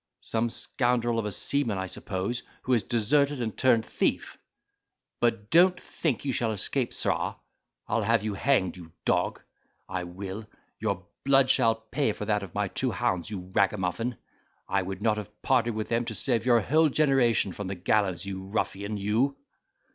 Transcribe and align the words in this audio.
Some 0.23 0.49
scoundrel 0.49 1.19
of 1.19 1.25
a 1.25 1.31
seaman, 1.31 1.77
I 1.77 1.85
suppose, 1.85 2.41
who 2.63 2.71
has 2.73 2.81
deserted 2.81 3.39
and 3.39 3.55
turned 3.55 3.85
thief. 3.85 4.35
But 5.19 5.51
don't 5.51 5.79
think 5.79 6.25
you 6.25 6.31
shall 6.31 6.51
escape, 6.51 6.91
sirrah—I'll 6.91 8.01
have 8.01 8.23
you 8.23 8.33
hang'd, 8.33 8.77
you 8.77 8.93
dog, 9.05 9.43
I 9.87 10.05
will. 10.05 10.47
Your 10.79 11.05
blood 11.23 11.51
shall 11.51 11.75
pay 11.75 12.13
for 12.13 12.25
that 12.25 12.41
of 12.41 12.55
my 12.55 12.67
two 12.69 12.89
hounds, 12.89 13.29
you 13.29 13.51
ragamuffin. 13.53 14.17
I 14.67 14.81
would 14.81 15.03
not 15.03 15.17
have 15.17 15.39
parted 15.43 15.75
with 15.75 15.89
them 15.89 16.05
to 16.05 16.15
save 16.15 16.47
your 16.47 16.61
whole 16.61 16.89
generation 16.89 17.53
from 17.53 17.67
the 17.67 17.75
gallows, 17.75 18.25
you 18.25 18.45
ruffian, 18.47 18.97
you!" 18.97 19.37